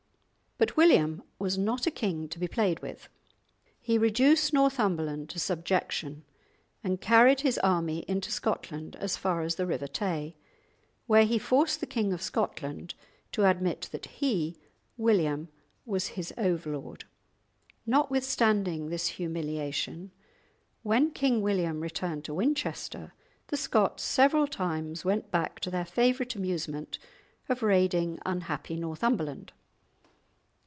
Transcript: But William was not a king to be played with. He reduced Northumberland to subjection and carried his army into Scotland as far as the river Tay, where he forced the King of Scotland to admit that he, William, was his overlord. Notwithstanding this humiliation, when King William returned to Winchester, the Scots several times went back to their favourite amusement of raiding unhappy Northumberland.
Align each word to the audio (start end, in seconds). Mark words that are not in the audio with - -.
But 0.63 0.77
William 0.77 1.23
was 1.39 1.57
not 1.57 1.87
a 1.87 1.89
king 1.89 2.29
to 2.29 2.37
be 2.37 2.47
played 2.47 2.83
with. 2.83 3.09
He 3.79 3.97
reduced 3.97 4.53
Northumberland 4.53 5.27
to 5.31 5.39
subjection 5.39 6.23
and 6.83 7.01
carried 7.01 7.41
his 7.41 7.57
army 7.63 8.05
into 8.07 8.29
Scotland 8.29 8.95
as 8.97 9.17
far 9.17 9.41
as 9.41 9.55
the 9.55 9.65
river 9.65 9.87
Tay, 9.87 10.35
where 11.07 11.25
he 11.25 11.39
forced 11.39 11.79
the 11.79 11.87
King 11.87 12.13
of 12.13 12.21
Scotland 12.21 12.93
to 13.31 13.49
admit 13.49 13.89
that 13.91 14.05
he, 14.05 14.55
William, 14.97 15.49
was 15.83 16.09
his 16.09 16.31
overlord. 16.37 17.05
Notwithstanding 17.87 18.89
this 18.89 19.07
humiliation, 19.07 20.11
when 20.83 21.09
King 21.09 21.41
William 21.41 21.79
returned 21.81 22.23
to 22.25 22.35
Winchester, 22.35 23.13
the 23.47 23.57
Scots 23.57 24.03
several 24.03 24.45
times 24.45 25.03
went 25.03 25.31
back 25.31 25.59
to 25.61 25.71
their 25.71 25.85
favourite 25.85 26.35
amusement 26.35 26.99
of 27.49 27.63
raiding 27.63 28.19
unhappy 28.27 28.75
Northumberland. 28.75 29.53